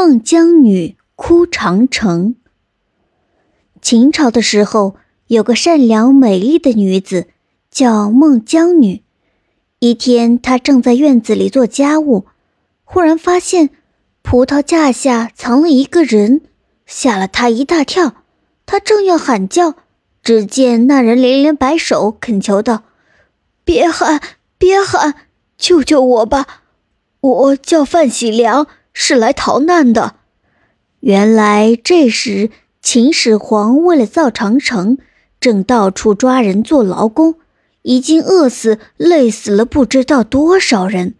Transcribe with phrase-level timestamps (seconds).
[0.00, 2.36] 孟姜女哭长城。
[3.82, 4.94] 秦朝的时候，
[5.26, 7.26] 有个善良美丽的女子，
[7.68, 9.02] 叫孟姜女。
[9.80, 12.26] 一天，她正在院子里做家务，
[12.84, 13.70] 忽然发现
[14.22, 16.42] 葡萄架下藏了一个人，
[16.86, 18.22] 吓了她一大跳。
[18.66, 19.74] 她正要喊叫，
[20.22, 22.84] 只见那人连连摆手，恳求道
[23.66, 24.20] ：“别喊，
[24.58, 25.26] 别喊，
[25.56, 26.46] 救救我吧！
[27.20, 28.68] 我叫范喜良。”
[29.00, 30.16] 是来逃难的。
[30.98, 32.50] 原来这时
[32.82, 34.98] 秦始皇为了造长城，
[35.38, 37.36] 正到处抓人做劳工，
[37.82, 41.14] 已经饿死、累死了不知道多少人。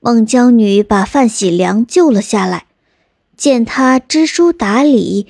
[0.00, 2.64] 孟姜女把范喜良救了下来，
[3.36, 5.26] 见他知书达理、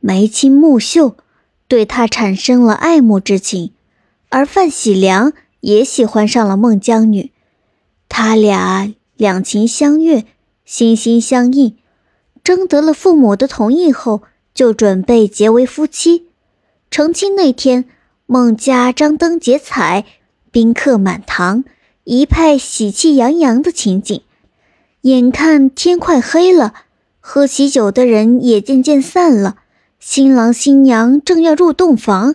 [0.00, 1.16] 眉清目秀，
[1.66, 3.72] 对他产生了爱慕之情，
[4.28, 7.32] 而范喜良也喜欢上了孟姜女，
[8.10, 10.26] 他俩两情相悦。
[10.64, 11.76] 心心相印，
[12.44, 14.22] 征得了父母的同意后，
[14.54, 16.26] 就准备结为夫妻。
[16.90, 17.86] 成亲那天，
[18.26, 20.04] 孟家张灯结彩，
[20.50, 21.64] 宾客满堂，
[22.04, 24.20] 一派喜气洋洋的情景。
[25.02, 26.74] 眼看天快黑了，
[27.18, 29.56] 喝喜酒的人也渐渐散了。
[29.98, 32.34] 新郎新娘正要入洞房，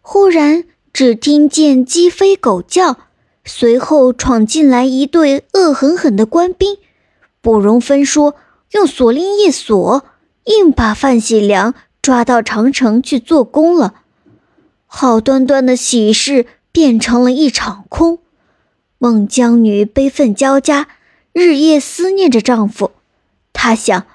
[0.00, 2.96] 忽然只听见鸡飞狗叫，
[3.44, 6.78] 随后闯进来一队恶狠狠的官兵。
[7.40, 8.36] 不容分说，
[8.72, 10.04] 用锁链一锁，
[10.44, 14.02] 硬把范喜良抓到长城去做工了。
[14.86, 18.18] 好端端的喜事变成了一场空。
[18.98, 20.88] 孟姜女悲愤交加，
[21.32, 22.92] 日夜思念着丈夫。
[23.52, 24.06] 她想：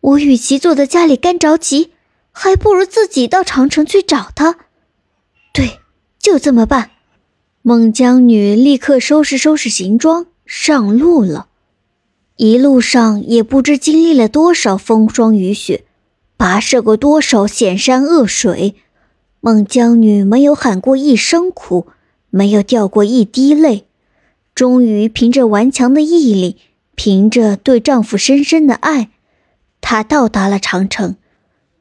[0.00, 1.92] 我与其坐在家里干着急，
[2.30, 4.58] 还不如自己到长城去找他。
[5.52, 5.80] 对，
[6.18, 6.90] 就这么办。
[7.62, 11.48] 孟姜女立刻收拾收拾行装，上路了。
[12.36, 15.84] 一路上也不知经历了多少风霜雨雪，
[16.36, 18.74] 跋涉过多少险山恶水，
[19.40, 21.86] 孟姜女没有喊过一声苦，
[22.30, 23.84] 没有掉过一滴泪，
[24.52, 26.56] 终于凭着顽强的毅力，
[26.96, 29.10] 凭着对丈夫深深的爱，
[29.80, 31.14] 她到达了长城。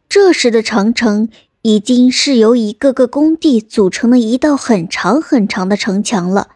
[0.08, 1.30] 这时的长城
[1.64, 6.50] 已经是由一个个工地组成的一道很长很长的城墙了。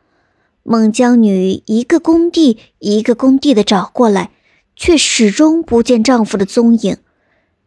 [0.69, 4.31] 孟姜女一个工地一个工地的找过来，
[4.75, 6.97] 却始终不见丈夫的踪影。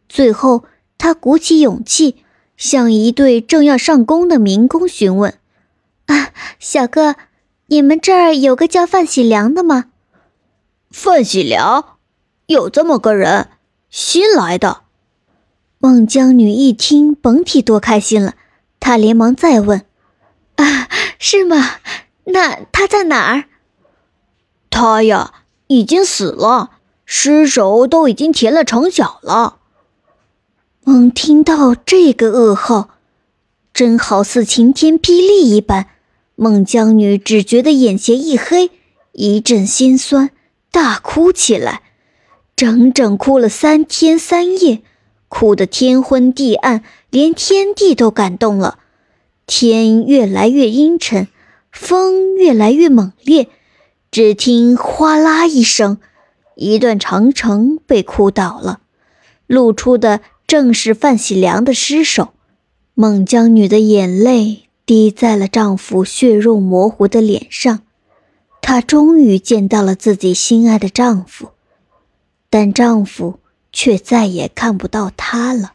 [0.07, 0.65] 最后，
[0.99, 2.17] 她鼓起勇气，
[2.57, 5.33] 向一对正要上工的民工询问
[6.05, 7.15] ：“啊，小哥，
[7.65, 9.85] 你们这儿有个叫范喜良的吗
[10.91, 11.97] ？”“范喜良，
[12.45, 13.47] 有这么个人，
[13.89, 14.81] 新来的。”
[15.81, 18.35] 孟姜女一听，甭提多开心了。
[18.79, 19.83] 她连忙再问
[20.57, 20.87] ：“啊，
[21.17, 21.77] 是吗？”
[22.31, 23.45] 那他在哪儿？
[24.69, 25.33] 他呀，
[25.67, 26.71] 已经死了，
[27.05, 29.57] 尸首都已经填了城角了。
[30.83, 32.89] 猛听到这个噩耗，
[33.73, 35.87] 真好似晴天霹雳一般。
[36.35, 38.71] 孟姜女只觉得眼前一黑，
[39.11, 40.31] 一阵心酸，
[40.71, 41.83] 大哭起来，
[42.55, 44.81] 整整哭了三天三夜，
[45.27, 48.79] 哭得天昏地暗，连天地都感动了。
[49.45, 51.27] 天越来越阴沉。
[51.71, 53.49] 风越来越猛烈，
[54.11, 55.99] 只听哗啦一声，
[56.55, 58.81] 一段长城被哭倒了，
[59.47, 62.33] 露出的正是范喜良的尸首。
[62.93, 67.79] 孟姜女的眼泪滴在了丈夫血肉模糊的脸上，
[68.61, 71.51] 她终于见到了自己心爱的丈夫，
[72.49, 73.39] 但丈夫
[73.71, 75.73] 却再也看不到她了，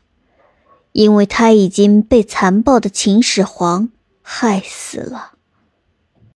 [0.93, 3.89] 因为她已经被残暴的秦始皇
[4.21, 5.33] 害死了。